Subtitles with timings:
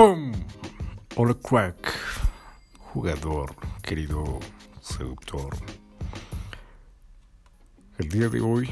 [0.00, 0.32] ¡Pum!
[1.14, 1.92] Hola crack,
[2.78, 4.40] jugador, querido
[4.80, 5.54] seductor.
[7.98, 8.70] El día de hoy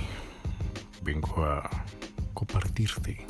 [1.02, 1.68] vengo a
[2.32, 3.26] compartirte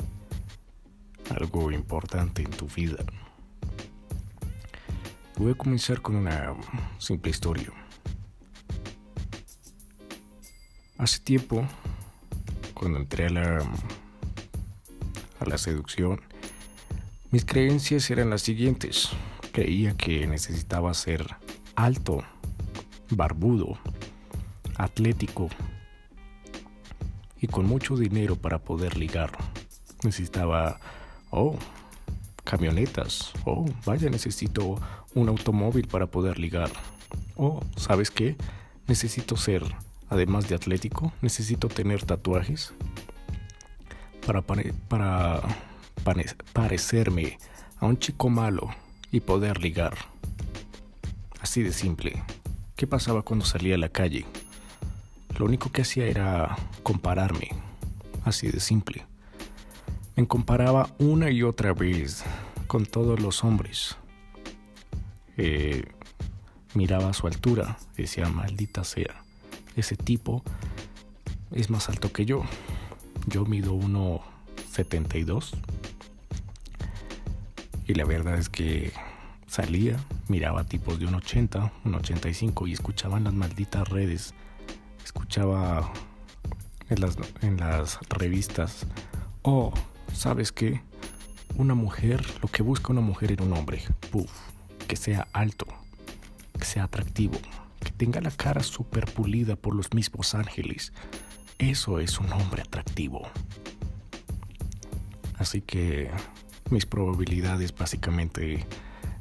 [1.29, 3.03] algo importante en tu vida.
[5.35, 6.55] Voy a comenzar con una
[6.99, 7.69] simple historia.
[10.97, 11.67] Hace tiempo,
[12.73, 13.57] cuando entré a la,
[15.41, 16.21] a la seducción,
[17.31, 19.09] mis creencias eran las siguientes.
[19.51, 21.25] Creía que necesitaba ser
[21.75, 22.23] alto,
[23.11, 23.77] barbudo,
[24.75, 25.49] atlético
[27.39, 29.31] y con mucho dinero para poder ligar.
[30.03, 30.79] Necesitaba,
[31.29, 31.55] oh,
[32.43, 33.31] camionetas.
[33.45, 34.79] Oh, vaya, necesito
[35.13, 36.71] un automóvil para poder ligar.
[37.35, 38.37] Oh, ¿sabes qué?
[38.87, 39.63] Necesito ser,
[40.09, 42.73] además de atlético, necesito tener tatuajes
[44.25, 45.41] para, para
[45.99, 47.37] parecerme
[47.79, 48.69] a un chico malo
[49.11, 49.95] y poder ligar.
[51.41, 52.23] Así de simple.
[52.75, 54.25] ¿Qué pasaba cuando salía a la calle?
[55.37, 57.49] Lo único que hacía era compararme.
[58.25, 59.05] Así de simple.
[60.15, 62.23] Me comparaba una y otra vez
[62.67, 63.95] con todos los hombres.
[65.37, 65.85] Eh,
[66.73, 69.23] miraba a su altura, decía, maldita sea,
[69.75, 70.43] ese tipo
[71.51, 72.43] es más alto que yo.
[73.27, 73.73] Yo mido
[74.69, 75.51] 1,72
[77.87, 78.91] y la verdad es que
[79.47, 84.35] salía, miraba tipos de un 80, un 85 y escuchaba en las malditas redes,
[85.03, 85.91] escuchaba
[86.89, 88.85] en las, en las revistas,
[89.41, 89.73] oh,
[90.13, 90.81] ¿sabes qué?
[91.55, 94.31] Una mujer, lo que busca una mujer en un hombre, puff,
[94.87, 95.65] que sea alto,
[96.59, 97.39] que sea atractivo,
[97.79, 100.93] que tenga la cara super pulida por los mismos ángeles.
[101.57, 103.27] Eso es un hombre atractivo.
[105.39, 106.11] Así que
[106.69, 108.65] mis probabilidades básicamente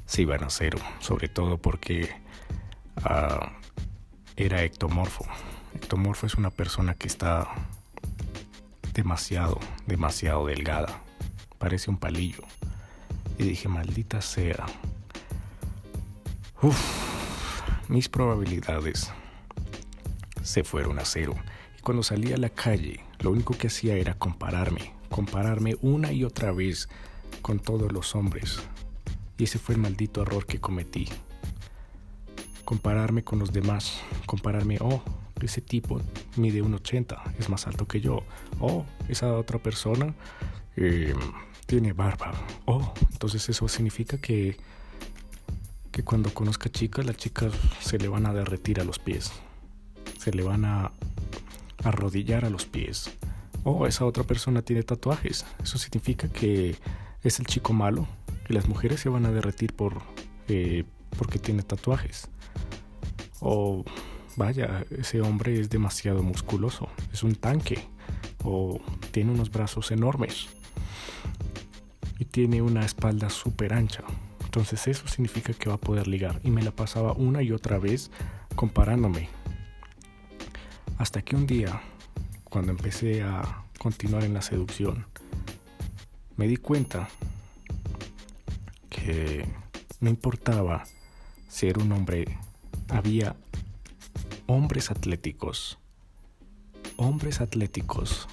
[0.04, 2.10] se iban a cero, sobre todo porque
[3.04, 3.46] uh,
[4.36, 5.24] era ectomorfo.
[5.74, 7.48] Ectomorfo es una persona que está
[8.94, 11.02] demasiado, demasiado delgada.
[11.58, 12.42] Parece un palillo.
[13.38, 14.66] Y dije, maldita sea.
[16.60, 16.78] Uf,
[17.88, 19.12] mis probabilidades
[20.42, 21.34] se fueron a cero.
[21.78, 26.24] Y cuando salí a la calle, lo único que hacía era compararme, compararme una y
[26.24, 26.88] otra vez
[27.42, 28.60] con todos los hombres.
[29.36, 31.08] Y ese fue el maldito error que cometí.
[32.64, 34.00] Compararme con los demás.
[34.26, 35.02] Compararme, oh,
[35.40, 36.00] ese tipo
[36.36, 38.24] mide un 80, es más alto que yo.
[38.60, 40.14] Oh, esa otra persona
[40.76, 41.14] eh,
[41.66, 42.32] tiene barba.
[42.66, 44.56] Oh, entonces eso significa que,
[45.92, 49.32] que cuando conozca chicas, las chicas se le van a derretir a los pies.
[50.18, 50.92] Se le van a
[51.84, 53.10] arrodillar a los pies.
[53.64, 55.44] Oh, esa otra persona tiene tatuajes.
[55.62, 56.76] Eso significa que
[57.22, 58.06] es el chico malo
[58.48, 60.02] y las mujeres se van a derretir por
[60.48, 60.84] eh,
[61.18, 62.28] porque tiene tatuajes.
[63.40, 63.84] O
[64.36, 67.84] vaya, ese hombre es demasiado musculoso, es un tanque
[68.44, 68.80] o
[69.10, 70.48] tiene unos brazos enormes
[72.18, 74.04] y tiene una espalda súper ancha.
[74.44, 77.78] Entonces eso significa que va a poder ligar y me la pasaba una y otra
[77.78, 78.10] vez
[78.54, 79.28] comparándome.
[80.96, 81.80] Hasta que un día,
[82.48, 85.06] cuando empecé a continuar en la seducción,
[86.36, 87.08] me di cuenta
[88.88, 89.46] que
[90.00, 90.84] no importaba
[91.48, 92.38] ser un hombre,
[92.88, 93.36] había
[94.46, 95.78] hombres atléticos,
[96.96, 98.28] hombres atléticos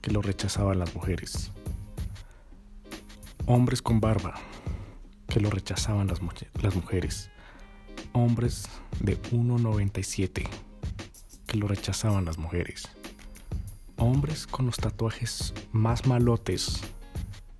[0.00, 1.50] que lo rechazaban las mujeres,
[3.46, 4.34] hombres con barba
[5.28, 7.30] que lo rechazaban las, mujeres,
[8.12, 8.68] hombres
[9.00, 10.48] de 1,97
[11.46, 12.88] que lo rechazaban las mujeres,
[14.00, 16.80] hombres con los tatuajes más malotes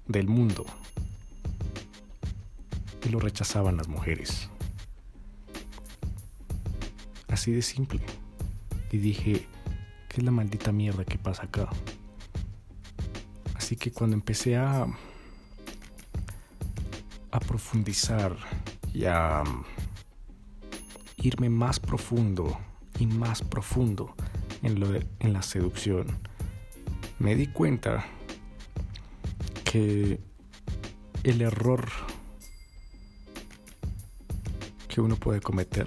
[0.07, 0.65] del mundo
[3.05, 4.49] y lo rechazaban las mujeres.
[7.29, 8.01] Así de simple.
[8.91, 9.47] Y dije,
[10.09, 11.69] ¿qué es la maldita mierda que pasa acá?
[13.55, 14.87] Así que cuando empecé a
[17.33, 18.37] a profundizar
[18.93, 19.45] y a
[21.17, 22.59] irme más profundo
[22.99, 24.15] y más profundo
[24.63, 26.19] en, lo en la seducción,
[27.21, 28.05] me di cuenta
[29.63, 30.19] que
[31.23, 31.89] el error
[34.89, 35.87] que uno puede cometer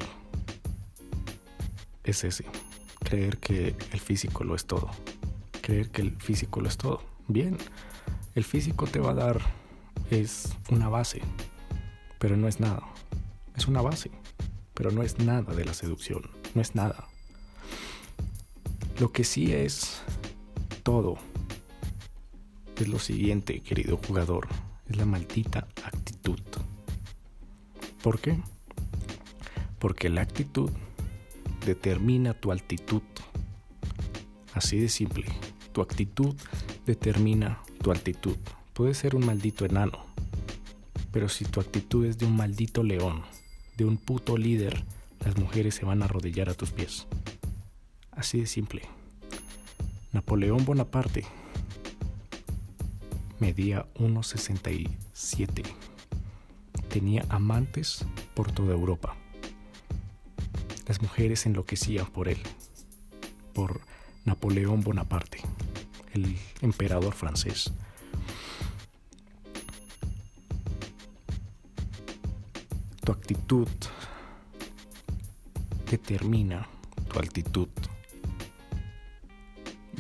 [2.04, 2.46] es ese,
[3.00, 4.92] creer que el físico lo es todo,
[5.62, 7.04] creer que el físico lo es todo.
[7.28, 7.58] Bien,
[8.36, 9.42] el físico te va a dar,
[10.12, 11.22] es una base,
[12.20, 12.84] pero no es nada.
[13.56, 14.12] Es una base,
[14.76, 17.08] pero no es nada de la seducción, no es nada.
[19.00, 20.04] Lo que sí es
[20.84, 21.18] todo
[22.84, 24.48] es lo siguiente, querido jugador.
[24.90, 26.40] es la maldita actitud.
[28.02, 28.38] ¿Por qué?
[29.80, 30.70] Porque la actitud
[31.66, 33.02] determina tu altitud.
[34.54, 35.26] Así de simple.
[35.72, 36.36] Tu actitud
[36.86, 38.36] determina tu altitud.
[38.74, 40.06] Puedes ser un maldito enano,
[41.12, 43.24] pero si tu actitud es de un maldito león,
[43.78, 44.84] de un puto líder,
[45.22, 47.08] las mujeres se van a arrodillar a tus pies.
[48.12, 48.82] Así de simple.
[50.14, 51.26] Napoleón Bonaparte
[53.40, 55.64] medía 1,67.
[56.88, 58.06] Tenía amantes
[58.36, 59.16] por toda Europa.
[60.88, 62.38] Las mujeres enloquecían por él,
[63.54, 63.82] por
[64.24, 65.40] Napoleón Bonaparte,
[66.14, 67.74] el emperador francés.
[73.04, 73.68] Tu actitud
[75.90, 76.68] determina
[77.12, 77.70] tu altitud.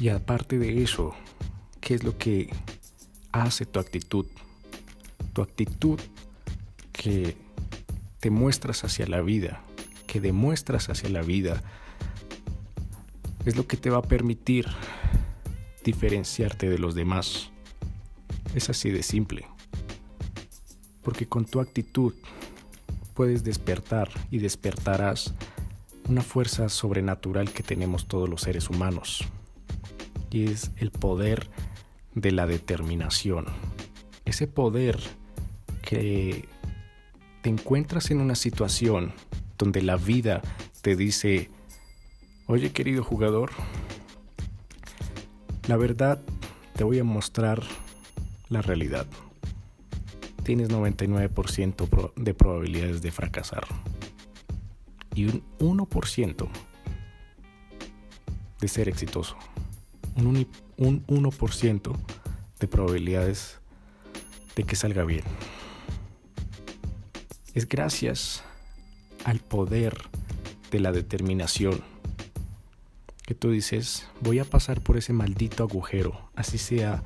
[0.03, 1.15] Y aparte de eso,
[1.79, 2.49] ¿qué es lo que
[3.31, 4.25] hace tu actitud?
[5.31, 5.97] Tu actitud
[6.91, 7.37] que
[8.19, 9.61] te muestras hacia la vida,
[10.05, 11.63] que demuestras hacia la vida,
[13.45, 14.67] es lo que te va a permitir
[15.85, 17.51] diferenciarte de los demás.
[18.55, 19.45] Es así de simple.
[21.01, 22.13] Porque con tu actitud
[23.13, 25.33] puedes despertar y despertarás
[26.09, 29.23] una fuerza sobrenatural que tenemos todos los seres humanos.
[30.33, 31.47] Y es el poder
[32.15, 33.45] de la determinación.
[34.25, 34.99] Ese poder
[35.83, 36.49] que
[37.43, 39.13] te encuentras en una situación
[39.59, 40.41] donde la vida
[40.81, 41.51] te dice,
[42.47, 43.51] oye querido jugador,
[45.67, 46.19] la verdad
[46.75, 47.61] te voy a mostrar
[48.49, 49.05] la realidad.
[50.43, 53.65] Tienes 99% de probabilidades de fracasar
[55.13, 56.47] y un 1%
[58.59, 59.37] de ser exitoso.
[60.15, 61.95] Un, un 1%
[62.59, 63.59] de probabilidades
[64.55, 65.23] de que salga bien.
[67.53, 68.43] Es gracias
[69.25, 69.95] al poder
[70.71, 71.81] de la determinación
[73.25, 77.03] que tú dices, voy a pasar por ese maldito agujero, así sea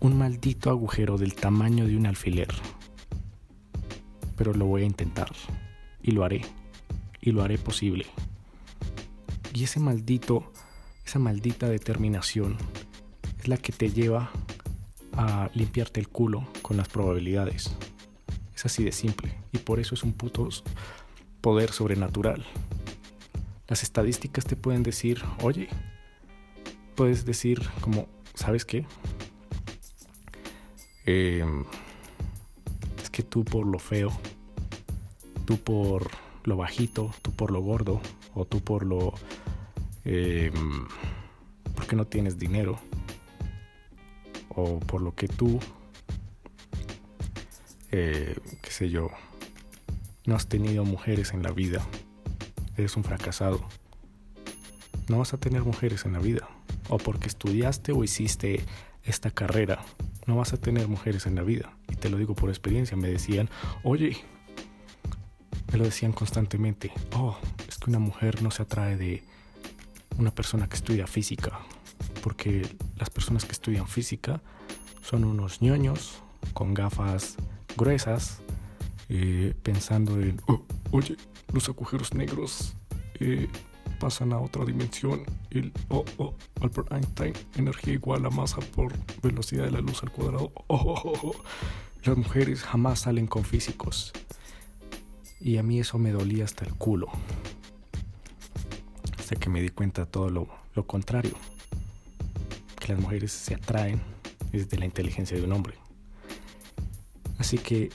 [0.00, 2.48] un maldito agujero del tamaño de un alfiler.
[4.36, 5.30] Pero lo voy a intentar
[6.02, 6.42] y lo haré
[7.20, 8.06] y lo haré posible.
[9.54, 10.50] Y ese maldito,
[11.10, 12.56] esa maldita determinación
[13.40, 14.30] es la que te lleva
[15.14, 17.74] a limpiarte el culo con las probabilidades.
[18.54, 20.48] Es así de simple y por eso es un puto
[21.40, 22.46] poder sobrenatural.
[23.66, 25.68] Las estadísticas te pueden decir, oye,
[26.94, 28.86] puedes decir como, ¿sabes qué?
[31.06, 31.64] Em,
[33.02, 34.12] es que tú por lo feo,
[35.44, 36.08] tú por
[36.44, 38.00] lo bajito, tú por lo gordo,
[38.32, 39.12] o tú por lo...
[40.04, 40.50] Eh,
[41.74, 42.78] porque no tienes dinero,
[44.48, 45.60] o por lo que tú,
[47.90, 49.10] eh, qué sé yo,
[50.26, 51.86] no has tenido mujeres en la vida,
[52.76, 53.66] eres un fracasado.
[55.08, 56.48] No vas a tener mujeres en la vida,
[56.88, 58.64] o porque estudiaste o hiciste
[59.04, 59.82] esta carrera,
[60.26, 61.76] no vas a tener mujeres en la vida.
[61.88, 63.48] Y te lo digo por experiencia, me decían,
[63.82, 64.16] oye,
[65.72, 67.36] me lo decían constantemente, oh,
[67.68, 69.24] es que una mujer no se atrae de
[70.20, 71.60] una persona que estudia física,
[72.22, 74.42] porque las personas que estudian física
[75.02, 77.36] son unos ñoños con gafas
[77.76, 78.42] gruesas,
[79.08, 81.16] eh, pensando en, oh, oye,
[81.52, 82.74] los agujeros negros
[83.18, 83.48] eh,
[83.98, 85.24] pasan a otra dimensión.
[85.50, 88.92] El, oh, oh, Albert Einstein, energía igual a masa por
[89.22, 90.52] velocidad de la luz al cuadrado.
[90.66, 91.34] Oh, oh, oh, oh.
[92.04, 94.12] Las mujeres jamás salen con físicos.
[95.40, 97.08] Y a mí eso me dolía hasta el culo.
[99.38, 101.34] Que me di cuenta todo lo, lo contrario.
[102.78, 104.02] Que las mujeres se atraen
[104.52, 105.76] desde la inteligencia de un hombre.
[107.38, 107.90] Así que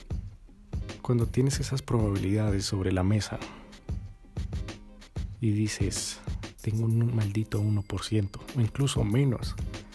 [1.02, 3.38] cuando tienes esas probabilidades sobre la mesa
[5.40, 6.18] y dices,
[6.62, 9.54] tengo un maldito 1% o incluso menos,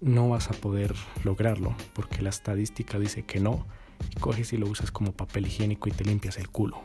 [0.00, 3.68] no vas a poder lograrlo porque la estadística dice que no
[4.10, 6.82] y coges y lo usas como papel higiénico y te limpias el culo.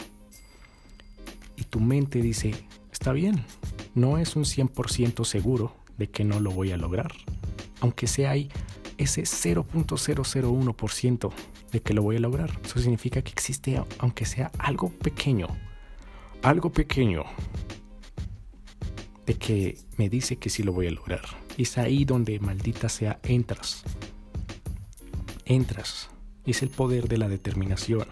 [1.74, 2.54] Tu mente dice,
[2.92, 3.44] está bien,
[3.96, 7.12] no es un 100% seguro de que no lo voy a lograr.
[7.82, 8.52] Aunque sea hay
[9.00, 11.34] ese 0.001%
[11.72, 12.60] de que lo voy a lograr.
[12.64, 15.48] Eso significa que existe, aunque sea algo pequeño,
[16.44, 17.24] algo pequeño,
[19.26, 21.26] de que me dice que sí lo voy a lograr.
[21.58, 23.84] Es ahí donde, maldita sea, entras.
[25.46, 26.12] Entras.
[26.46, 28.08] Es el poder de la determinación.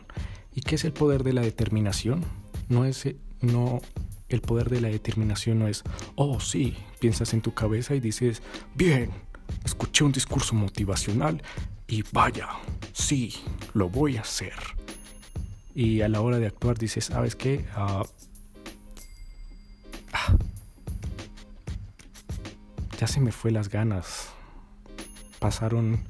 [0.55, 2.25] ¿Y qué es el poder de la determinación?
[2.67, 3.05] No es,
[3.41, 3.81] no,
[4.29, 5.83] el poder de la determinación no es,
[6.15, 8.41] oh sí, piensas en tu cabeza y dices,
[8.75, 9.11] bien,
[9.65, 11.41] escuché un discurso motivacional
[11.87, 12.47] y vaya,
[12.93, 13.33] sí,
[13.73, 14.53] lo voy a hacer.
[15.73, 17.65] Y a la hora de actuar dices, ¿sabes qué?
[17.77, 18.03] Uh,
[22.99, 24.29] ya se me fue las ganas.
[25.39, 26.03] Pasaron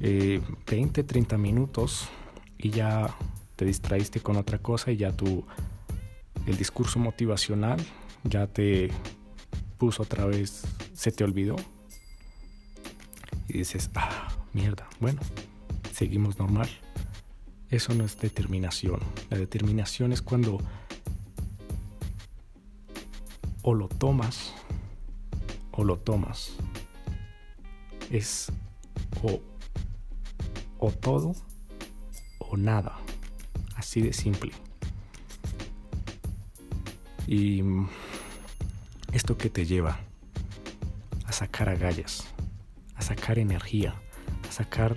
[0.00, 2.08] 20, eh, 30 minutos
[2.58, 3.14] y ya
[3.56, 5.44] te distraíste con otra cosa y ya tu
[6.50, 7.80] el discurso motivacional
[8.24, 8.90] ya te
[9.78, 10.64] puso otra vez,
[10.94, 11.56] se te olvidó.
[13.48, 15.20] Y dices, ah, mierda, bueno,
[15.92, 16.68] seguimos normal.
[17.70, 19.00] Eso no es determinación.
[19.30, 20.58] La determinación es cuando
[23.62, 24.52] o lo tomas
[25.70, 26.52] o lo tomas.
[28.10, 28.50] Es
[29.22, 29.40] o,
[30.78, 31.32] o todo
[32.40, 32.98] o nada.
[33.76, 34.52] Así de simple.
[37.30, 37.62] Y
[39.12, 40.00] esto que te lleva
[41.24, 42.26] a sacar agallas,
[42.96, 43.94] a sacar energía,
[44.48, 44.96] a sacar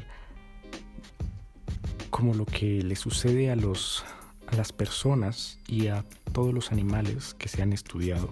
[2.10, 4.04] como lo que le sucede a los
[4.48, 8.30] a las personas y a todos los animales que se han estudiado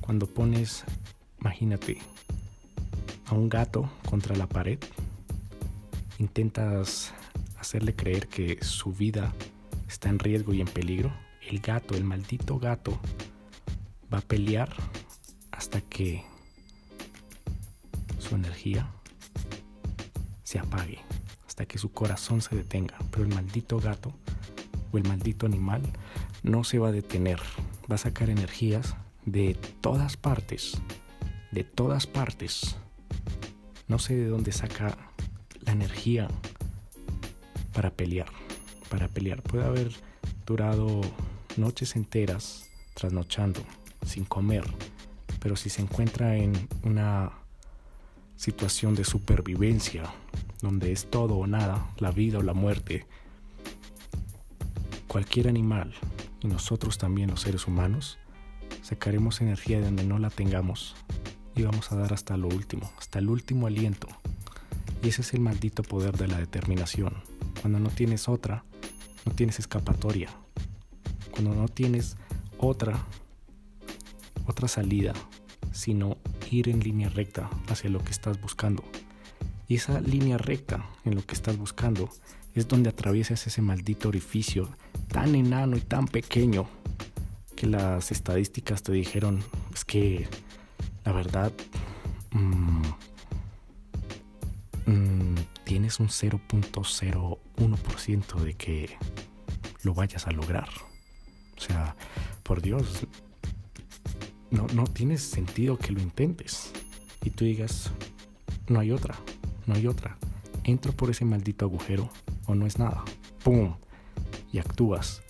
[0.00, 0.84] cuando pones
[1.40, 1.98] Imagínate
[3.26, 4.78] a un gato contra la pared.
[6.18, 7.14] Intentas
[7.58, 9.32] hacerle creer que su vida
[9.88, 11.12] está en riesgo y en peligro.
[11.50, 12.98] El gato, el maldito gato,
[14.12, 14.74] va a pelear
[15.50, 16.24] hasta que
[18.18, 18.88] su energía
[20.42, 21.00] se apague,
[21.46, 22.96] hasta que su corazón se detenga.
[23.10, 24.14] Pero el maldito gato
[24.92, 25.82] o el maldito animal
[26.42, 27.40] no se va a detener.
[27.90, 30.80] Va a sacar energías de todas partes
[31.50, 32.76] de todas partes.
[33.88, 34.96] No sé de dónde saca
[35.60, 36.28] la energía
[37.72, 38.28] para pelear.
[38.88, 39.42] Para pelear.
[39.42, 39.90] Puede haber
[40.46, 41.00] durado
[41.56, 43.62] noches enteras trasnochando,
[44.04, 44.64] sin comer.
[45.40, 47.32] Pero si se encuentra en una
[48.36, 50.04] situación de supervivencia,
[50.62, 53.06] donde es todo o nada, la vida o la muerte,
[55.06, 55.94] cualquier animal,
[56.42, 58.18] y nosotros también los seres humanos,
[58.82, 60.96] sacaremos energía de donde no la tengamos
[61.54, 64.08] y vamos a dar hasta lo último, hasta el último aliento.
[65.02, 67.14] Y ese es el maldito poder de la determinación.
[67.60, 68.64] Cuando no tienes otra,
[69.24, 70.30] no tienes escapatoria.
[71.30, 72.16] Cuando no tienes
[72.58, 73.06] otra,
[74.46, 75.12] otra salida,
[75.72, 76.16] sino
[76.50, 78.84] ir en línea recta hacia lo que estás buscando.
[79.68, 82.10] Y esa línea recta en lo que estás buscando
[82.54, 84.68] es donde atraviesas ese maldito orificio
[85.08, 86.66] tan enano y tan pequeño
[87.54, 90.26] que las estadísticas te dijeron es que
[91.04, 91.52] la verdad,
[92.32, 92.82] mm,
[94.86, 95.34] mm,
[95.64, 98.96] tienes un 0.01% de que
[99.82, 100.68] lo vayas a lograr.
[101.60, 101.94] O sea,
[102.42, 103.06] por Dios,
[104.50, 106.72] no, no tiene sentido que lo intentes
[107.22, 107.90] y tú digas,
[108.66, 109.14] no hay otra,
[109.66, 110.16] no hay otra.
[110.64, 112.08] Entro por ese maldito agujero
[112.46, 113.04] o no es nada.
[113.44, 113.74] ¡Pum!
[114.52, 115.22] Y actúas.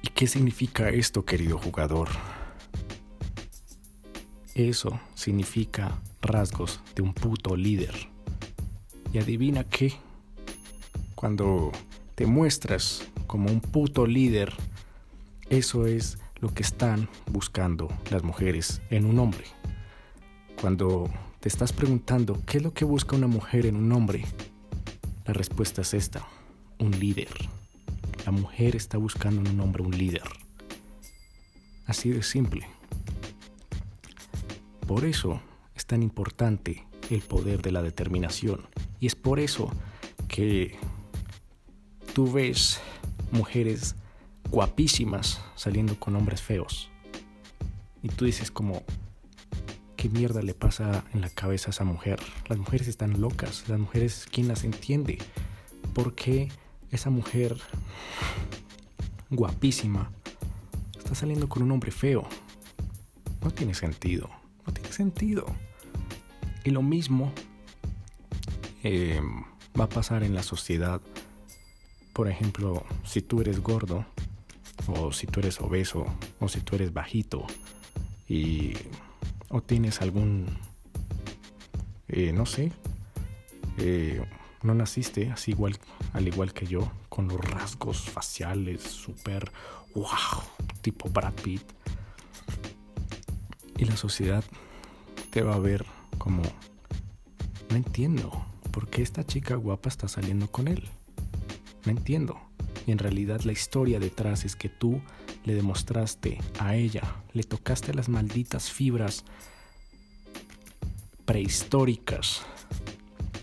[0.00, 2.08] ¿Y qué significa esto, querido jugador?
[4.54, 7.94] Eso significa rasgos de un puto líder.
[9.12, 9.94] Y adivina qué,
[11.14, 11.72] cuando
[12.14, 14.52] te muestras como un puto líder,
[15.50, 19.44] eso es lo que están buscando las mujeres en un hombre.
[20.60, 24.24] Cuando te estás preguntando qué es lo que busca una mujer en un hombre,
[25.26, 26.26] la respuesta es esta,
[26.78, 27.28] un líder.
[28.24, 30.22] La mujer está buscando en un hombre un líder.
[31.86, 32.66] Así de simple.
[34.86, 35.40] Por eso
[35.74, 38.68] es tan importante el poder de la determinación.
[39.00, 39.70] Y es por eso
[40.28, 40.78] que
[42.14, 42.80] tú ves
[43.32, 43.96] mujeres
[44.50, 46.90] guapísimas saliendo con hombres feos.
[48.02, 48.82] Y tú dices como,
[49.96, 52.20] ¿qué mierda le pasa en la cabeza a esa mujer?
[52.48, 55.18] Las mujeres están locas, las mujeres, ¿quién las entiende?
[55.94, 56.48] ¿Por qué
[56.90, 57.56] esa mujer
[59.30, 60.10] guapísima
[60.98, 62.26] está saliendo con un hombre feo?
[63.42, 64.30] No tiene sentido
[64.72, 65.46] tiene sentido.
[66.64, 67.32] Y lo mismo
[68.82, 69.20] eh,
[69.78, 71.00] va a pasar en la sociedad.
[72.12, 74.04] Por ejemplo, si tú eres gordo,
[74.88, 76.06] o si tú eres obeso,
[76.38, 77.46] o si tú eres bajito,
[78.28, 78.74] y
[79.48, 80.46] o tienes algún
[82.12, 82.72] eh, no sé,
[83.78, 84.20] eh,
[84.62, 85.78] no naciste así igual,
[86.12, 89.52] al igual que yo, con los rasgos faciales súper
[89.94, 90.42] wow,
[90.82, 91.62] tipo Brad Pitt.
[93.78, 94.42] Y la sociedad
[95.30, 95.86] te va a ver
[96.18, 96.42] como,
[97.70, 100.88] no entiendo, ¿por qué esta chica guapa está saliendo con él?
[101.84, 102.40] No entiendo.
[102.86, 105.00] Y en realidad la historia detrás es que tú
[105.44, 109.24] le demostraste a ella, le tocaste las malditas fibras
[111.24, 112.42] prehistóricas.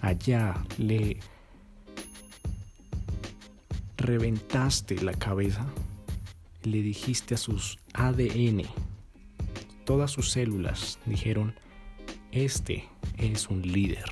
[0.02, 1.20] Allá le
[3.98, 5.66] reventaste la cabeza,
[6.64, 8.64] le dijiste a sus ADN,
[9.86, 11.56] todas sus células dijeron,
[12.32, 14.10] este es un líder,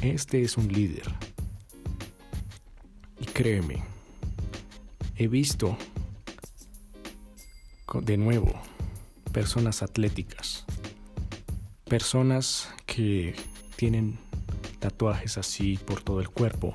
[0.00, 1.04] este es un líder.
[3.20, 3.82] Y créeme,
[5.22, 5.76] he visto
[8.02, 8.50] de nuevo
[9.32, 10.64] personas atléticas,
[11.84, 13.36] personas que
[13.76, 14.18] tienen
[14.80, 16.74] tatuajes así por todo el cuerpo,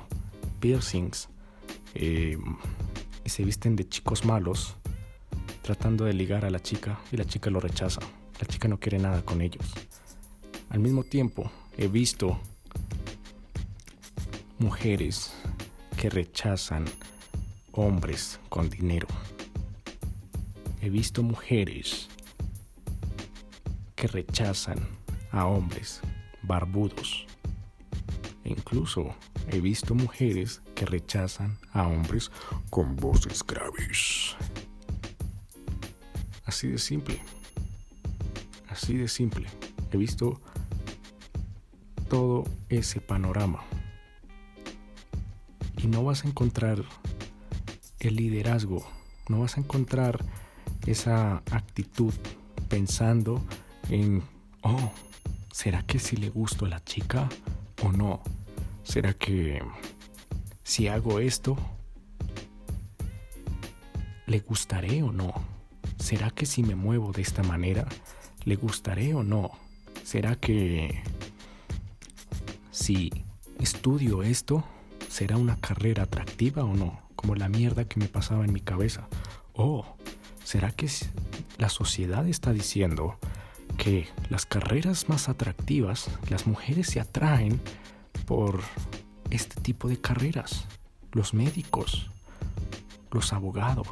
[0.60, 1.28] piercings,
[1.94, 2.38] eh,
[3.24, 4.76] y se visten de chicos malos
[5.60, 8.00] tratando de ligar a la chica y la chica lo rechaza.
[8.40, 9.74] La chica no quiere nada con ellos.
[10.70, 12.40] Al mismo tiempo, he visto
[14.58, 15.34] mujeres
[15.98, 16.86] que rechazan
[17.78, 19.06] hombres con dinero.
[20.80, 22.08] He visto mujeres
[23.94, 24.80] que rechazan
[25.30, 26.00] a hombres
[26.42, 27.24] barbudos.
[28.42, 29.14] E incluso
[29.48, 32.32] he visto mujeres que rechazan a hombres
[32.68, 34.34] con voces graves.
[36.46, 37.20] Así de simple.
[38.68, 39.46] Así de simple.
[39.92, 40.40] He visto
[42.08, 43.62] todo ese panorama.
[45.76, 46.84] Y no vas a encontrar
[48.00, 48.86] el liderazgo,
[49.28, 50.24] no vas a encontrar
[50.86, 52.14] esa actitud
[52.68, 53.42] pensando
[53.90, 54.22] en,
[54.62, 54.92] oh,
[55.52, 57.28] ¿será que si le gusto a la chica
[57.82, 58.22] o no?
[58.84, 59.62] ¿Será que
[60.62, 61.56] si hago esto,
[64.26, 65.32] le gustaré o no?
[65.98, 67.86] ¿Será que si me muevo de esta manera,
[68.44, 69.50] le gustaré o no?
[70.04, 71.02] ¿Será que
[72.70, 73.10] si
[73.60, 74.64] estudio esto,
[75.08, 77.07] será una carrera atractiva o no?
[77.18, 79.08] Como la mierda que me pasaba en mi cabeza.
[79.54, 79.96] Oh,
[80.44, 80.88] ¿será que
[81.56, 83.18] la sociedad está diciendo
[83.76, 87.60] que las carreras más atractivas, las mujeres se atraen
[88.24, 88.60] por
[89.30, 90.66] este tipo de carreras.
[91.10, 92.08] Los médicos,
[93.10, 93.88] los abogados,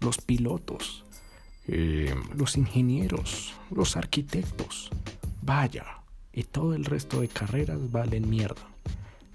[0.00, 1.04] los pilotos,
[1.68, 4.90] eh, los ingenieros, los arquitectos.
[5.42, 5.84] Vaya,
[6.32, 8.66] y todo el resto de carreras valen mierda.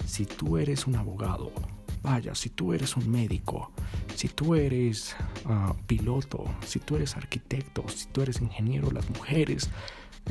[0.06, 1.54] Si tú eres un abogado,
[2.02, 3.72] vaya, si tú eres un médico,
[4.16, 9.70] si tú eres ah, piloto, si tú eres arquitecto, si tú eres ingeniero, las mujeres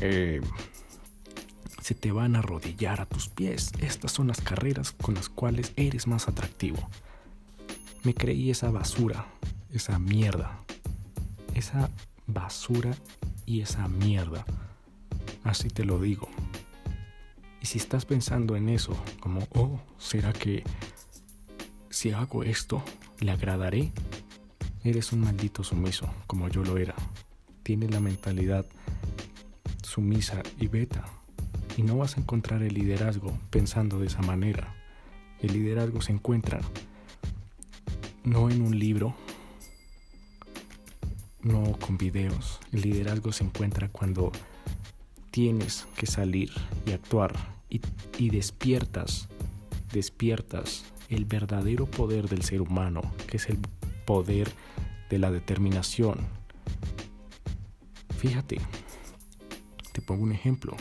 [0.01, 0.41] eh,
[1.83, 3.73] se te van a arrodillar a tus pies.
[3.81, 6.89] Estas son las carreras con las cuales eres más atractivo.
[8.03, 9.27] Me creí esa basura,
[9.73, 10.61] esa mierda.
[11.55, 11.91] Esa
[12.27, 12.95] basura
[13.47, 14.45] y esa mierda.
[15.45, 16.29] Así te lo digo.
[17.61, 20.63] Y si estás pensando en eso, como, oh, ¿será que
[21.99, 22.81] si hago esto,
[23.19, 23.91] le agradaré?
[24.85, 26.95] Eres un maldito sumiso, como yo lo era.
[27.65, 28.65] Tienes la mentalidad
[29.83, 31.05] sumisa y beta
[31.77, 34.77] y no vas a encontrar el liderazgo pensando de esa manera.
[35.41, 36.61] El liderazgo se encuentra
[38.23, 39.17] no en un libro,
[41.43, 42.61] no con videos.
[42.71, 44.31] El liderazgo se encuentra cuando
[45.33, 46.53] tienes que salir
[46.87, 47.35] y actuar
[47.69, 47.81] y,
[48.19, 49.27] y despiertas,
[49.93, 53.59] despiertas el verdadero poder del ser humano, que es el
[54.05, 54.51] poder
[55.11, 56.19] de la determinación.
[58.19, 58.61] Fíjate,
[59.93, 60.77] te pongo un ejemplo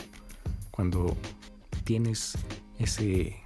[0.70, 1.16] cuando
[1.84, 2.36] tienes
[2.78, 3.36] ese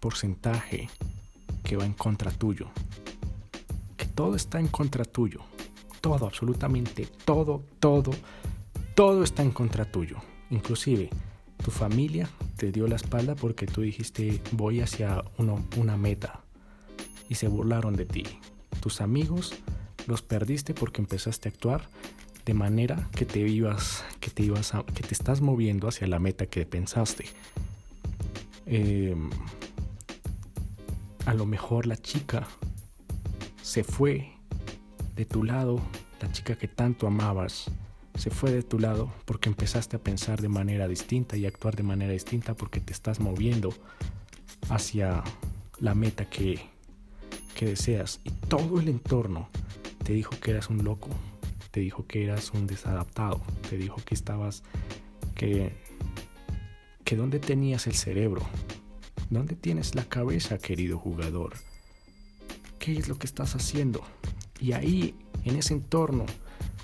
[0.00, 0.88] porcentaje
[1.62, 2.68] que va en contra tuyo,
[3.96, 5.40] que todo está en contra tuyo,
[6.00, 8.10] todo, absolutamente todo, todo,
[8.94, 10.16] todo está en contra tuyo,
[10.50, 11.10] inclusive
[11.62, 12.28] tu familia
[12.58, 15.24] te dio la espalda porque tú dijiste voy hacia
[15.76, 16.40] una meta
[17.28, 18.24] y se burlaron de ti.
[18.80, 19.54] Tus amigos
[20.08, 21.88] los perdiste porque empezaste a actuar
[22.44, 26.46] de manera que te ibas, que te ibas que te estás moviendo hacia la meta
[26.46, 27.26] que pensaste.
[28.66, 29.30] Em,
[31.26, 32.48] a lo mejor la chica
[33.62, 34.32] se fue
[35.14, 35.80] de tu lado,
[36.20, 37.70] la chica que tanto amabas,
[38.18, 41.84] se fue de tu lado porque empezaste a pensar de manera distinta y actuar de
[41.84, 43.72] manera distinta porque te estás moviendo
[44.68, 45.22] hacia
[45.78, 46.60] la meta que,
[47.54, 48.20] que deseas.
[48.24, 49.48] Y todo el entorno
[50.02, 51.10] te dijo que eras un loco,
[51.70, 54.64] te dijo que eras un desadaptado, te dijo que estabas,
[55.36, 55.76] que,
[57.04, 58.42] que dónde tenías el cerebro,
[59.30, 61.54] dónde tienes la cabeza, querido jugador,
[62.80, 64.02] qué es lo que estás haciendo.
[64.60, 66.26] Y ahí, en ese entorno,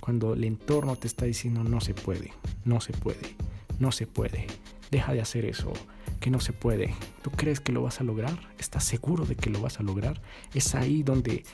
[0.05, 2.31] cuando el entorno te está diciendo no se puede,
[2.67, 3.37] no se puede,
[3.79, 4.47] no se puede,
[4.91, 5.73] deja de hacer eso,
[6.21, 6.95] que no se puede.
[7.23, 8.39] ¿Tú crees que lo vas a lograr?
[8.59, 10.21] ¿Estás seguro de que lo vas a lograr?
[10.53, 11.45] Es ahí donde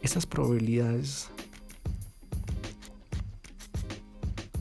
[0.00, 1.28] esas probabilidades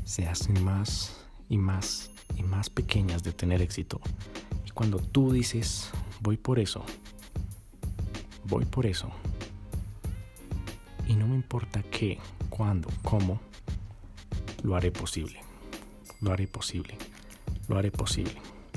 [0.04, 4.02] se hacen más y más y más pequeñas de tener éxito.
[4.66, 6.84] Y cuando tú dices, voy por eso,
[8.44, 9.10] voy por eso,
[11.08, 13.40] y no me importa qué, cuándo, cómo,
[14.64, 15.40] lo haré posible,
[16.22, 16.98] lo haré posible,
[17.68, 18.36] lo haré posible,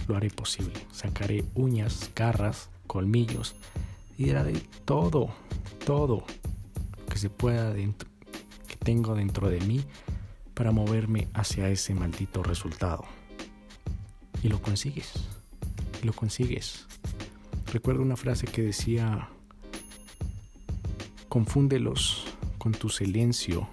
[0.09, 0.75] lo haré posible.
[0.93, 3.57] Sacaré uñas, garras, colmillos,
[4.19, 5.31] y haré todo,
[5.85, 6.25] todo
[7.09, 8.09] que se pueda dentro,
[8.69, 9.85] que tengo dentro de mí
[10.55, 13.05] para moverme hacia ese maldito resultado.
[14.43, 15.13] Y lo consigues,
[16.03, 16.87] y lo consigues.
[17.73, 19.29] Recuerdo una frase que decía,
[21.29, 22.30] confúndelos
[22.61, 23.67] con tu silencio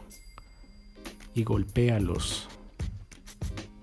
[1.35, 2.47] y golpéalos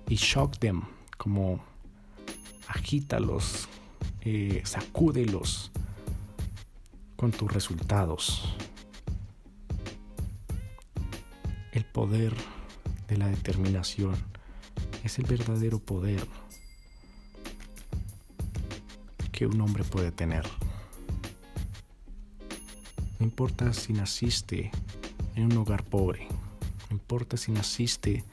[0.08, 0.80] y shock them,
[1.18, 1.62] como
[2.68, 3.68] agítalos,
[4.22, 5.70] eh, sacúdelos
[7.16, 8.54] con tus resultados.
[11.72, 12.34] El poder
[13.06, 14.14] de la determinación
[15.04, 16.26] es el verdadero poder
[19.32, 20.44] que un hombre puede tener.
[23.18, 24.70] No importa si naciste
[25.34, 26.26] en un hogar pobre,
[26.90, 28.24] no importa si naciste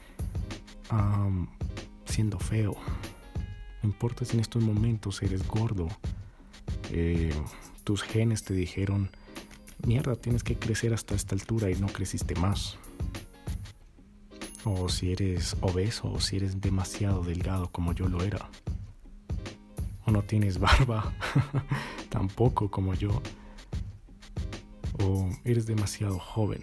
[2.04, 2.76] siendo feo,
[3.82, 5.88] no importa si en estos momentos eres gordo,
[6.90, 7.32] eh,
[7.84, 9.10] tus genes te dijeron,
[9.86, 12.78] mierda, tienes que crecer hasta esta altura y no creciste más.
[14.64, 18.48] O si eres obeso o si eres demasiado delgado como yo lo era.
[20.04, 21.12] O no tienes barba,
[22.10, 23.22] tampoco como yo.
[25.02, 26.62] O eres demasiado joven.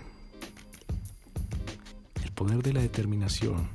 [2.39, 3.67] Poder de la determinación,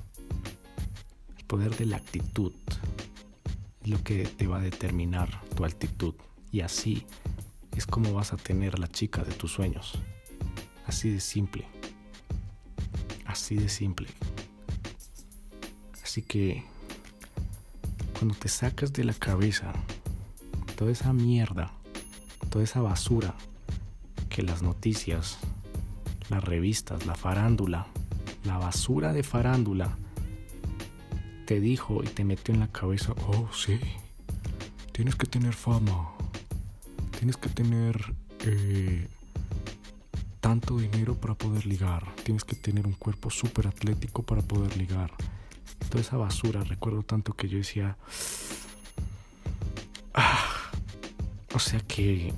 [1.36, 2.54] el poder de la actitud,
[3.82, 6.14] es lo que te va a determinar tu actitud.
[6.50, 7.04] Y así
[7.76, 9.98] es como vas a tener la chica de tus sueños.
[10.86, 11.66] Así de simple.
[13.26, 14.08] Así de simple.
[16.02, 16.64] Así que
[18.18, 19.74] cuando te sacas de la cabeza
[20.74, 21.70] toda esa mierda,
[22.48, 23.34] toda esa basura
[24.30, 25.36] que las noticias,
[26.30, 27.88] las revistas, la farándula,
[28.44, 29.96] la basura de farándula
[31.46, 33.78] te dijo y te metió en la cabeza, oh sí,
[34.92, 36.12] tienes que tener fama,
[37.18, 39.08] tienes que tener eh,
[40.44, 42.04] tanto dinero para poder ligar.
[42.22, 45.10] Tienes que tener un cuerpo súper atlético para poder ligar.
[45.88, 47.96] Toda esa basura, recuerdo tanto que yo decía...
[50.12, 50.70] Ah,
[51.54, 52.34] o sea que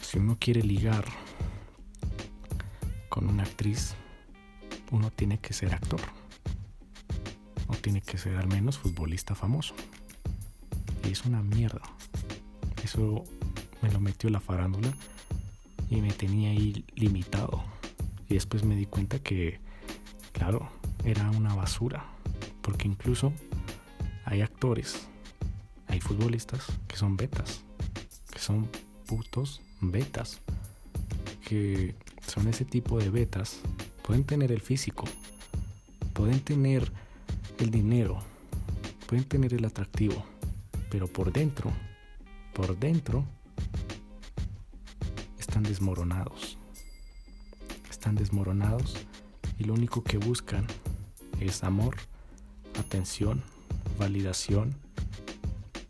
[0.00, 1.04] si uno quiere ligar
[3.08, 3.96] con una actriz,
[4.94, 6.00] uno tiene que ser actor.
[7.66, 9.74] O tiene que ser al menos futbolista famoso.
[11.04, 11.82] Y es una mierda.
[12.82, 13.24] Eso
[13.82, 14.94] me lo metió la farándula
[15.90, 17.64] y me tenía ahí limitado.
[18.28, 19.58] Y después me di cuenta que,
[20.32, 20.70] claro,
[21.04, 22.04] era una basura.
[22.62, 23.32] Porque incluso
[24.24, 25.08] hay actores,
[25.88, 27.64] hay futbolistas que son betas,
[28.30, 28.68] que son
[29.06, 30.40] putos betas,
[31.46, 31.94] que
[32.26, 33.60] son ese tipo de betas.
[34.04, 35.06] Pueden tener el físico,
[36.12, 36.92] pueden tener
[37.58, 38.20] el dinero,
[39.06, 40.22] pueden tener el atractivo,
[40.90, 41.72] pero por dentro,
[42.52, 43.24] por dentro,
[45.38, 46.58] están desmoronados.
[47.88, 48.94] Están desmoronados
[49.58, 50.66] y lo único que buscan
[51.40, 51.96] es amor,
[52.78, 53.42] atención,
[53.98, 54.74] validación,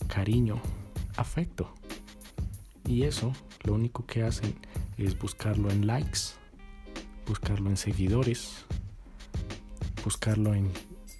[0.07, 0.63] cariño,
[1.17, 1.75] afecto.
[2.87, 3.33] Y eso
[3.65, 4.55] lo único que hacen
[4.99, 6.44] es buscarlo en likes,
[7.27, 8.65] buscarlo en seguidores,
[10.05, 10.71] buscarlo en,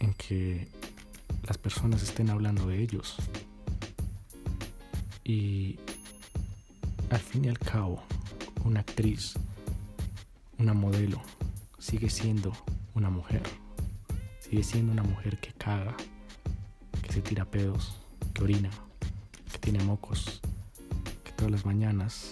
[0.01, 0.69] en que
[1.47, 3.17] las personas estén hablando de ellos.
[5.25, 5.79] Y
[7.11, 8.03] al fin y al cabo,
[8.65, 9.35] una actriz,
[10.59, 11.23] una modelo,
[11.79, 12.53] sigue siendo
[12.95, 13.43] una mujer.
[14.41, 15.97] Sigue siendo una mujer que caga,
[17.03, 17.97] que se tira pedos,
[18.33, 18.71] que orina,
[19.51, 20.41] que tiene mocos,
[21.25, 22.31] que todas las mañanas,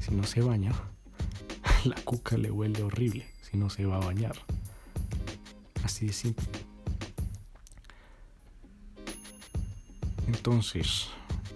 [0.00, 0.72] si no se baña,
[1.88, 4.36] la cuca le huele horrible si no se va a bañar.
[5.82, 6.46] Así de simple.
[10.26, 11.08] Entonces,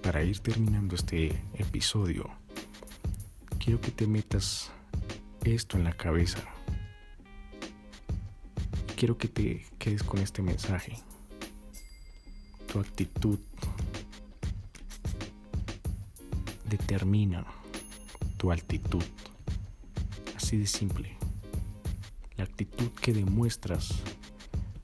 [0.03, 2.31] para ir terminando este episodio,
[3.59, 4.71] quiero que te metas
[5.45, 6.43] esto en la cabeza.
[8.97, 10.97] Quiero que te quedes con este mensaje.
[12.73, 13.39] tu actitud
[16.71, 17.45] determina
[18.39, 19.05] tu altitud.
[20.53, 21.17] De simple.
[22.37, 23.89] La actitud que demuestras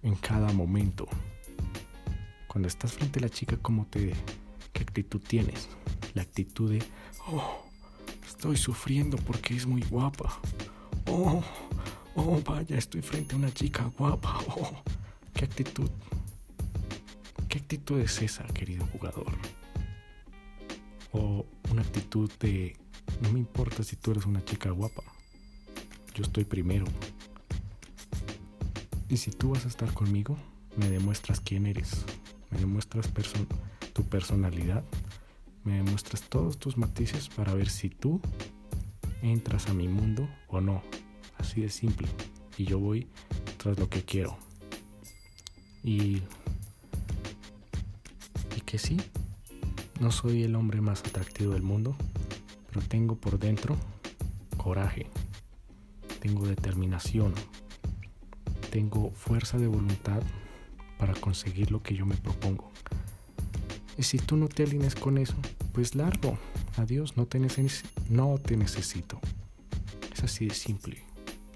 [0.02, 1.06] en cada momento.
[2.46, 4.14] Cuando estás frente a la chica, ¿cómo te,
[4.72, 5.68] ¿qué actitud tienes?
[6.14, 6.82] La actitud de,
[7.26, 7.66] oh,
[8.26, 10.40] estoy sufriendo porque es muy guapa.
[11.06, 11.44] Oh,
[12.14, 14.40] oh, vaya, estoy frente a una chica guapa.
[14.48, 14.82] Oh,
[15.34, 15.90] ¿qué actitud?
[17.50, 19.36] ¿Qué actitud es esa, querido jugador?
[21.12, 22.74] O una actitud de,
[23.20, 25.02] no me importa si tú eres una chica guapa.
[26.18, 26.84] Yo estoy primero.
[29.08, 30.36] Y si tú vas a estar conmigo,
[30.76, 32.04] me demuestras quién eres,
[32.50, 33.08] me demuestras
[33.92, 34.82] tu personalidad,
[35.62, 38.20] me demuestras todos tus matices para ver si tú
[39.22, 40.82] entras a mi mundo o no.
[41.38, 42.08] Así de simple.
[42.56, 43.06] Y yo voy
[43.56, 44.36] tras lo que quiero.
[45.84, 46.22] Y,
[48.56, 48.96] y que sí,
[50.00, 51.96] no soy el hombre más atractivo del mundo,
[52.72, 53.76] pero tengo por dentro
[54.56, 55.06] coraje,
[56.20, 57.34] tengo determinación,
[58.70, 60.22] tengo fuerza de voluntad
[60.98, 62.70] para conseguir lo que yo me propongo.
[63.96, 65.34] Y si tú no te alineas con eso,
[65.72, 66.38] pues largo.
[66.76, 67.40] Adiós, no te,
[68.10, 69.20] no te necesito.
[70.12, 71.02] Es así de simple.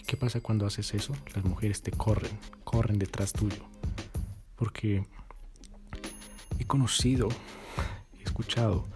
[0.07, 1.15] ¿Qué pasa cuando haces eso?
[1.35, 3.65] Las mujeres te corren, corren detrás tuyo.
[4.57, 5.07] Porque
[6.59, 7.29] he conocido,
[8.19, 8.87] he escuchado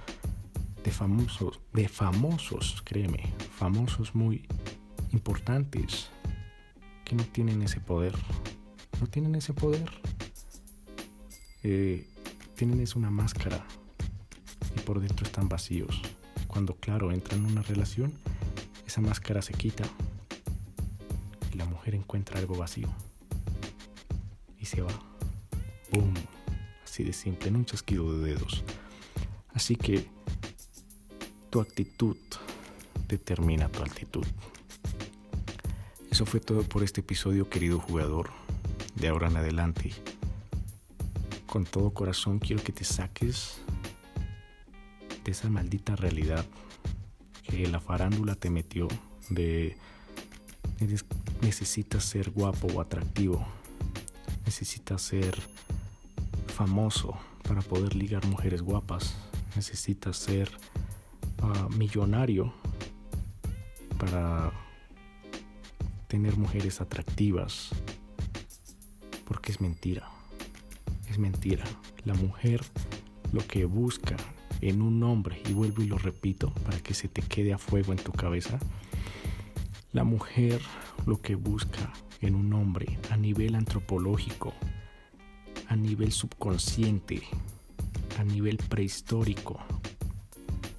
[0.83, 4.47] de famosos, de famosos, créeme, famosos muy
[5.13, 6.11] importantes
[7.05, 8.15] que no tienen ese poder.
[9.01, 9.91] No tienen ese poder.
[11.63, 12.07] Eh,
[12.55, 13.67] tienen es una máscara
[14.77, 16.03] y por dentro están vacíos.
[16.47, 18.13] Cuando claro entran en una relación,
[18.87, 19.85] esa máscara se quita
[21.53, 22.89] y la mujer encuentra algo vacío
[24.59, 24.93] y se va.
[25.93, 26.15] ¡Boom!
[26.85, 28.65] Así de simple, en un chasquido de dedos.
[29.53, 30.07] Así que
[31.51, 32.17] tu actitud
[33.09, 34.27] determina tu altitud.
[36.17, 38.31] Eso fue todo por este episodio, querido jugador.
[38.95, 39.93] De ahora en adelante,
[41.45, 43.61] con todo corazón quiero que te saques
[45.23, 46.47] de esa maldita realidad
[47.43, 48.89] que la farándula te metió
[49.29, 49.77] de
[51.43, 53.47] necesitas ser guapo o atractivo,
[54.47, 55.37] necesitas ser
[56.47, 59.15] famoso para poder ligar mujeres guapas,
[59.55, 60.51] necesitas ser
[61.43, 62.55] ah, millonario
[63.99, 64.51] para
[66.07, 67.71] tener mujeres atractivas.
[69.25, 70.09] Porque es mentira.
[71.09, 71.65] Es mentira.
[72.05, 72.63] La mujer
[73.33, 74.17] lo que busca
[74.61, 77.93] en un hombre, y vuelvo y lo repito para que se te quede a fuego
[77.93, 78.59] en tu cabeza,
[79.93, 80.61] la mujer
[81.07, 84.55] lo que busca en un hombre a nivel antropológico,
[85.69, 87.23] a nivel subconsciente,
[88.19, 89.59] a nivel prehistórico,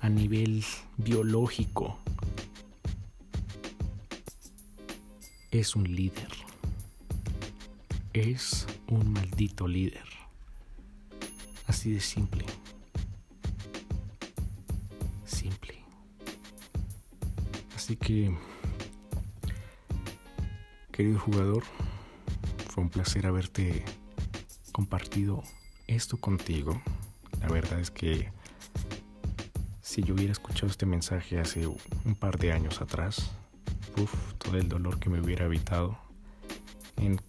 [0.02, 0.64] a nivel
[0.98, 2.00] biológico,
[5.52, 6.30] es un líder.
[8.14, 10.06] Es un maldito líder.
[11.68, 12.46] Así de simple.
[15.26, 15.76] Simple.
[17.76, 18.36] Así que,
[20.92, 21.64] querido jugador,
[22.70, 23.86] fue un placer haberte
[24.72, 25.44] compartido
[25.88, 26.82] esto contigo.
[27.40, 28.32] La verdad es que
[29.82, 33.32] si yo hubiera escuchado este mensaje hace un par de años atrás,
[34.38, 35.98] todo el dolor que me hubiera evitado
[36.98, 37.20] en,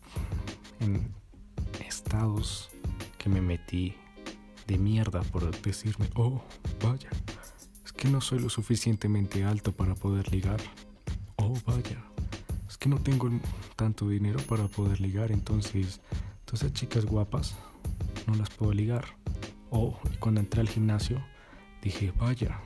[1.87, 2.71] estados
[3.19, 3.95] que me metí
[4.67, 6.43] de mierda por decirme, oh,
[6.83, 7.11] vaya,
[7.85, 10.61] es que no soy lo suficientemente alto para poder ligar.
[11.37, 12.03] Oh, vaya,
[12.69, 13.31] es que no tengo
[13.77, 16.01] tanto dinero para poder ligar, entonces,
[16.41, 17.57] entonces chicas guapas
[18.27, 19.05] no las puedo ligar.
[19.71, 21.23] Oh, y cuando entré al gimnasio,
[21.83, 22.61] dije, vaya,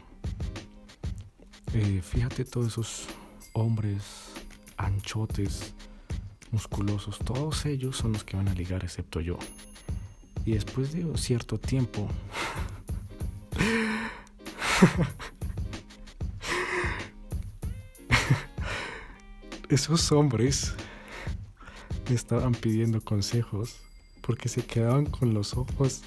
[1.73, 3.09] eh, fíjate todos esos
[3.53, 4.33] hombres
[4.77, 5.75] anchotes,
[6.51, 9.39] musculosos, todos ellos son los que van a ligar excepto yo.
[10.45, 12.09] Y después de cierto tiempo,
[19.69, 20.75] esos hombres
[22.09, 23.77] me estaban pidiendo consejos
[24.21, 26.03] porque se quedaban con los ojos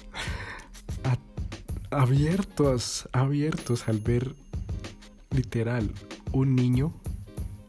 [1.90, 4.34] abiertos, abiertos al ver
[5.30, 5.90] literal
[6.32, 6.92] un niño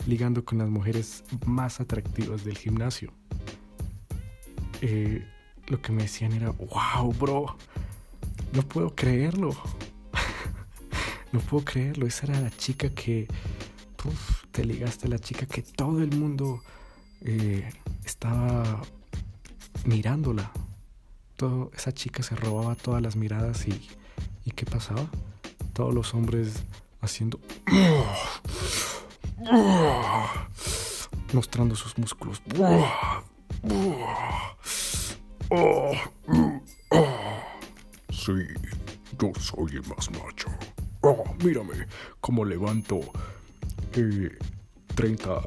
[0.08, 3.12] ligando con las mujeres más atractivas del gimnasio.
[4.82, 5.28] Eh,
[5.68, 7.58] lo que me decían era, wow, bro,
[8.54, 9.52] no puedo creerlo.
[11.34, 12.08] no puedo creerlo.
[12.08, 13.28] Esa era la chica que,
[14.52, 16.62] te ligaste a la chica que todo el mundo
[17.22, 17.70] eh,
[18.06, 18.82] estaba
[19.86, 20.52] mirándola.
[21.36, 23.90] todo, esa chica se robaba todas las miradas y,
[24.46, 25.06] ¿y qué pasaba?
[25.74, 26.64] Todos los hombres
[27.02, 27.42] haciendo...
[31.34, 32.42] mostrando sus músculos.
[38.10, 38.34] Sí,
[39.20, 40.50] yo soy el más macho.
[41.02, 41.88] Oh, mírame
[42.20, 43.00] cómo levanto
[43.94, 44.38] eh,
[44.96, 45.42] 30,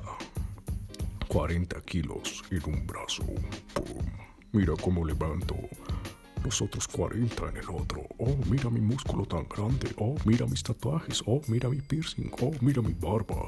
[1.29, 3.25] 40 kilos en un brazo.
[4.53, 5.57] Mira cómo levanto
[6.45, 8.07] los otros 40 en el otro.
[8.19, 9.93] Oh, mira mi músculo tan grande.
[9.97, 11.23] Oh, mira mis tatuajes.
[11.27, 12.31] Oh, mira mi piercing.
[12.41, 13.45] Oh, mira mi barba.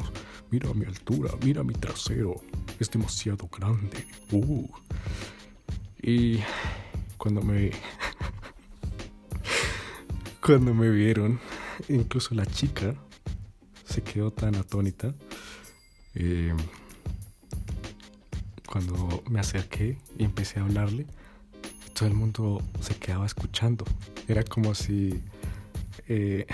[0.51, 1.31] Mira mi altura.
[1.43, 2.41] Mira mi trasero.
[2.79, 4.07] Es demasiado grande.
[4.31, 4.69] Uh.
[6.03, 6.41] Y
[7.17, 7.71] cuando me
[10.45, 11.39] cuando me vieron,
[11.89, 12.95] incluso la chica
[13.85, 15.15] se quedó tan atónita.
[16.15, 16.53] Eh,
[18.67, 21.07] cuando me acerqué y empecé a hablarle,
[22.03, 23.85] todo el mundo se quedaba escuchando.
[24.27, 25.23] Era como si
[26.09, 26.49] eh,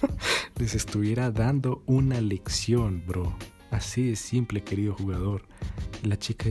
[0.56, 3.36] les estuviera dando una lección, bro.
[3.72, 5.48] Así de simple, querido jugador.
[6.04, 6.48] La chica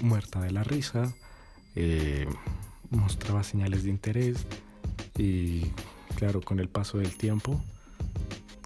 [0.00, 1.14] muerta de la risa,
[1.74, 2.26] eh,
[2.88, 4.46] mostraba señales de interés
[5.18, 5.66] y
[6.16, 7.62] claro, con el paso del tiempo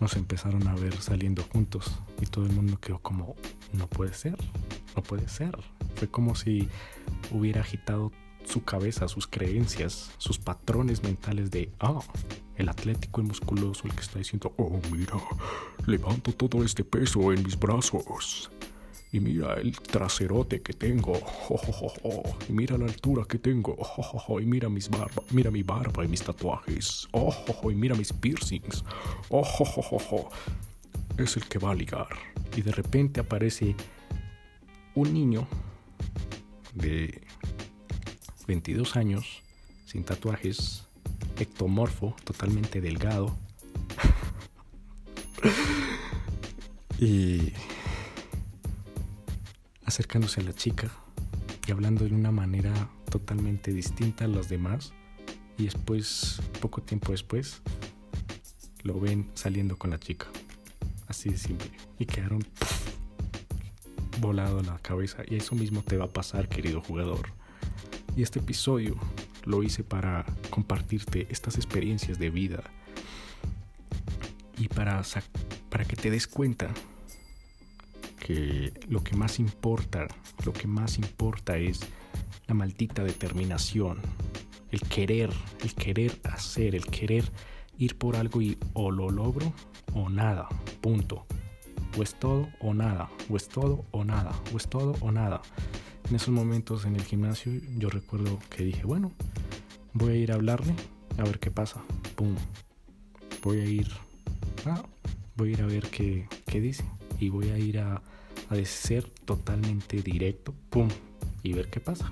[0.00, 1.90] nos empezaron a ver saliendo juntos
[2.20, 3.34] y todo el mundo quedó como,
[3.72, 4.36] no puede ser,
[4.94, 5.58] no puede ser.
[5.96, 6.68] Fue como si
[7.32, 8.12] hubiera agitado
[8.44, 12.00] su cabeza, sus creencias, sus patrones mentales de, ah,
[12.56, 15.14] el atlético y musculoso, el que está diciendo, oh, mira,
[15.86, 18.50] levanto todo este peso en mis brazos.
[19.12, 21.12] Y mira el traserote que tengo.
[22.48, 23.76] y mira la altura que tengo.
[24.40, 27.08] y mira mis barba, mira mi barba y mis tatuajes.
[27.62, 28.84] y mira mis piercings.
[31.16, 32.08] Es el que va a ligar.
[32.56, 33.76] Y de repente aparece
[34.96, 35.46] un niño
[36.74, 37.23] de
[38.46, 39.42] 22 años,
[39.86, 40.86] sin tatuajes,
[41.38, 43.36] ectomorfo, totalmente delgado.
[46.98, 47.52] y
[49.84, 50.90] acercándose a la chica
[51.66, 52.72] y hablando de una manera
[53.10, 54.92] totalmente distinta a los demás.
[55.56, 57.62] Y después, poco tiempo después,
[58.82, 60.26] lo ven saliendo con la chica.
[61.06, 61.70] Así de simple.
[61.98, 62.44] Y quedaron
[64.20, 65.22] volado la cabeza.
[65.26, 67.28] Y eso mismo te va a pasar, querido jugador.
[68.16, 68.96] Y este episodio
[69.44, 72.62] lo hice para compartirte estas experiencias de vida.
[74.56, 75.02] Y para,
[75.68, 76.72] para que te des cuenta
[78.24, 80.06] que lo que más importa,
[80.44, 81.80] lo que más importa es
[82.46, 83.98] la maldita determinación,
[84.70, 85.30] el querer,
[85.62, 87.30] el querer hacer, el querer
[87.78, 89.52] ir por algo y o lo logro
[89.92, 90.48] o nada,
[90.80, 91.26] punto.
[91.96, 95.42] O es todo o nada, o es todo o nada, o es todo o nada.
[96.08, 99.12] En esos momentos en el gimnasio yo recuerdo que dije, bueno,
[99.92, 100.74] voy a ir a hablarle
[101.18, 101.82] a ver qué pasa.
[102.16, 102.34] Pum.
[103.42, 103.88] Voy a ir,
[104.66, 104.82] ah,
[105.36, 106.84] voy a ir a ver qué, qué dice
[107.20, 108.02] y voy a ir a
[108.54, 110.88] de ser totalmente directo, pum,
[111.42, 112.10] y ver qué pasa.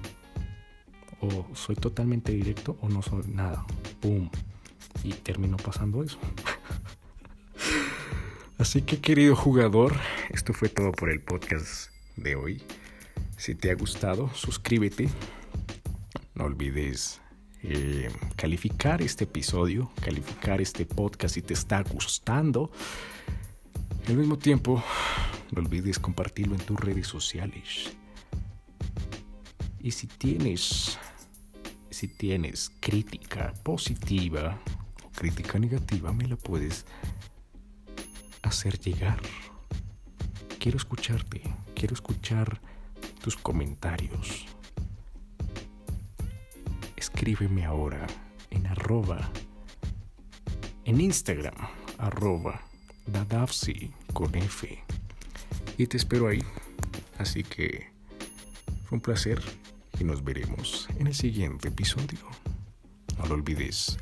[1.21, 3.65] O soy totalmente directo o no soy nada,
[4.01, 4.29] pum,
[5.05, 6.19] y terminó pasando eso.
[8.59, 9.95] Así que querido jugador,
[10.31, 12.63] esto fue todo por el podcast de hoy.
[13.43, 15.09] Si te ha gustado, suscríbete.
[16.37, 17.21] No olvides
[17.65, 22.71] eh, calificar este episodio, calificar este podcast si te está gustando.
[24.07, 24.81] Al mismo tiempo,
[25.51, 27.97] no olvides compartirlo en tus redes sociales.
[29.81, 31.01] Y si tienes,
[31.91, 34.57] si tienes crítica positiva
[35.05, 36.87] o crítica negativa, me la puedes
[38.43, 39.19] hacer llegar.
[40.61, 41.43] Quiero escucharte,
[41.75, 42.61] quiero escuchar
[43.23, 44.47] tus comentarios.
[46.97, 48.07] Escríbeme ahora
[48.51, 49.31] en arroba,
[50.85, 51.55] en Instagram,
[51.99, 52.61] arroba,
[53.07, 54.83] dadafsi con F
[55.79, 56.43] y te espero ahí.
[57.19, 57.93] Así que
[58.85, 59.41] fue un placer
[60.01, 62.27] y nos veremos en el siguiente episodio.
[63.19, 63.99] No lo olvides,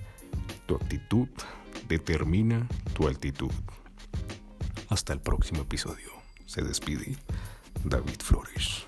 [0.67, 1.29] tu actitud
[1.89, 3.53] determina tu altitud.
[4.89, 6.11] Hasta el próximo episodio.
[6.47, 7.17] Se despide
[7.85, 8.87] David Flores.